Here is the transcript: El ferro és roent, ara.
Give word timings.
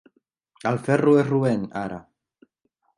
El 0.69 0.79
ferro 0.89 1.13
és 1.25 1.29
roent, 1.29 1.69
ara. 1.85 2.03